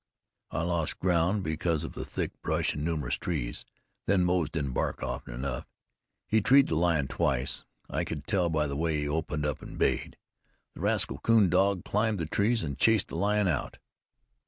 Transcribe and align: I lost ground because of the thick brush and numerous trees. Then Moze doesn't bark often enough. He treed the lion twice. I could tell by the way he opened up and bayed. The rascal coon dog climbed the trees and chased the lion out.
I 0.49 0.63
lost 0.63 0.97
ground 0.97 1.43
because 1.43 1.83
of 1.83 1.91
the 1.93 2.05
thick 2.05 2.31
brush 2.41 2.73
and 2.73 2.83
numerous 2.83 3.17
trees. 3.19 3.65
Then 4.07 4.25
Moze 4.25 4.49
doesn't 4.49 4.73
bark 4.73 5.03
often 5.03 5.35
enough. 5.35 5.67
He 6.25 6.41
treed 6.41 6.69
the 6.69 6.75
lion 6.75 7.07
twice. 7.07 7.65
I 7.87 8.03
could 8.03 8.25
tell 8.25 8.49
by 8.49 8.65
the 8.65 8.75
way 8.75 9.01
he 9.01 9.07
opened 9.07 9.45
up 9.45 9.61
and 9.61 9.77
bayed. 9.77 10.17
The 10.73 10.81
rascal 10.81 11.19
coon 11.19 11.49
dog 11.49 11.85
climbed 11.85 12.17
the 12.17 12.25
trees 12.25 12.63
and 12.63 12.79
chased 12.79 13.09
the 13.09 13.15
lion 13.15 13.47
out. 13.47 13.77